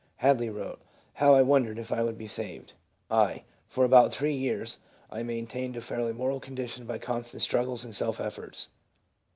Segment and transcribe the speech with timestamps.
[0.15, 0.79] Hadley wrote,"
[1.21, 2.73] How I wondered if I would be saved!"
[3.11, 4.79] I.:" For about three years
[5.11, 8.69] I maintained a fairly moral condition by constant struggles and self efforts.